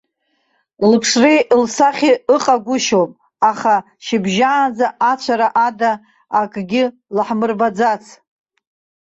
[0.89, 3.11] Лыԥшреи лсахьеи ыҟагәышьоуп,
[3.49, 5.91] аха шьыбжьаанӡа ацәара ада
[6.39, 6.83] акгьы
[7.15, 8.03] лаҳмырбаӡац.